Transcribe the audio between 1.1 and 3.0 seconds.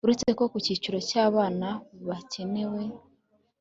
abana hakenewe